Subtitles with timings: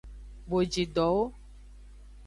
[0.49, 1.23] Bojidowo.